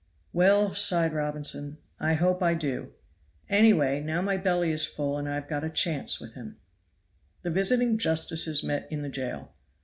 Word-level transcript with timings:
"Well," 0.33 0.73
sighed 0.73 1.13
Robinson, 1.13 1.77
"I 1.99 2.15
hope 2.15 2.41
I 2.41 2.55
do. 2.55 2.93
Any 3.49 3.71
way 3.71 3.99
now 3.99 4.19
my 4.19 4.35
belly 4.35 4.71
is 4.71 4.83
full 4.83 5.15
I 5.17 5.35
have 5.35 5.47
got 5.47 5.63
a 5.63 5.69
chance 5.69 6.19
with 6.19 6.33
him." 6.33 6.57
The 7.43 7.51
visiting 7.51 7.99
justices 7.99 8.63
met 8.63 8.91
in 8.91 9.03
the 9.03 9.09
jail. 9.09 9.51